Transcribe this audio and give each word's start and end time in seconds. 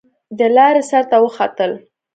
د 0.37 0.39
لارۍ 0.55 0.83
سر 0.89 1.03
ته 1.11 1.17
وختل. 1.23 1.71